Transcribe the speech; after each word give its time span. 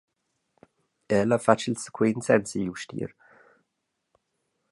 El 1.17 1.35
ha 1.35 1.39
fatg 1.43 1.65
il 1.71 1.75
quen 1.97 2.19
senz’igl 2.27 2.71
ustier. 2.73 3.11